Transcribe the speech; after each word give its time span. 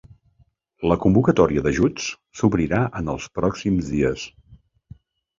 La 0.91 0.95
convocatòria 1.01 1.63
d’ajuts 1.67 2.07
s’obrirà 2.39 2.79
en 3.01 3.11
els 3.13 3.27
pròxims 3.35 3.91
dies. 3.97 4.25